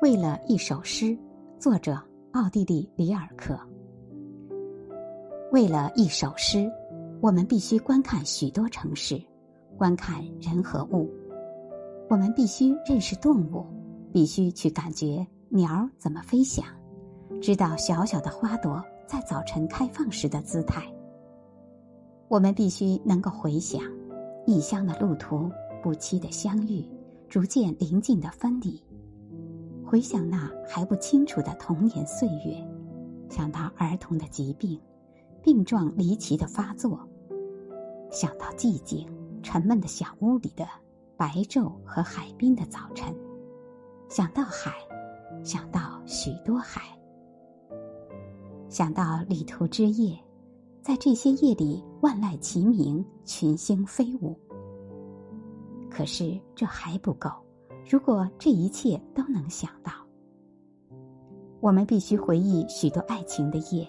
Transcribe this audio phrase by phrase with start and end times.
[0.00, 1.14] 为了一首诗，
[1.58, 2.00] 作者
[2.32, 3.58] 奥地利里尔克。
[5.52, 6.72] 为了一首诗，
[7.20, 9.20] 我们必须观看许多城市，
[9.76, 11.10] 观看人和物。
[12.08, 13.66] 我们必须认识动物，
[14.10, 16.64] 必须去感觉鸟怎么飞翔，
[17.38, 20.82] 知道小小的花朵在早晨开放时的姿态。
[22.28, 23.82] 我们必须能够回想
[24.46, 25.50] 异乡的路途、
[25.82, 26.82] 不期的相遇、
[27.28, 28.82] 逐渐临近的分离。
[29.90, 32.64] 回想那还不清楚的童年岁月，
[33.28, 34.80] 想到儿童的疾病、
[35.42, 37.00] 病状离奇的发作，
[38.08, 39.04] 想到寂静
[39.42, 40.64] 沉闷的小屋里的
[41.16, 43.12] 白昼和海滨的早晨，
[44.08, 44.70] 想到海，
[45.42, 46.82] 想到许多海，
[48.68, 50.16] 想到旅途之夜，
[50.82, 54.38] 在这些夜里万籁齐鸣，群星飞舞。
[55.90, 57.28] 可是这还不够。
[57.90, 59.90] 如果这一切都能想到，
[61.58, 63.84] 我们必须回忆许多爱情的夜，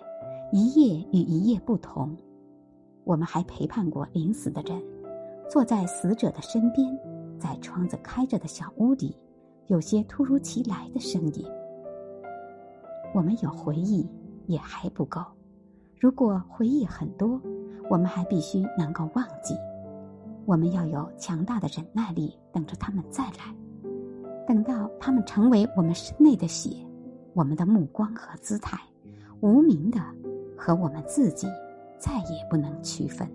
[0.52, 2.18] 一夜与一夜不同。
[3.04, 4.82] 我们还陪伴过临死的人，
[5.48, 7.00] 坐在死者的身边，
[7.38, 9.16] 在窗子开着的小屋里，
[9.68, 11.46] 有些突如其来的声音。
[13.14, 14.10] 我们有回忆，
[14.48, 15.22] 也还不够。
[16.00, 17.40] 如果回忆很多，
[17.88, 19.54] 我们还必须能够忘记。
[20.48, 23.56] 我们要有强大的忍耐力，等着他们再来。
[24.52, 26.72] 等到他们成为我们身内的血，
[27.34, 28.78] 我们的目光和姿态，
[29.40, 29.98] 无名的
[30.58, 31.48] 和我们自己
[31.98, 33.26] 再也不能区分。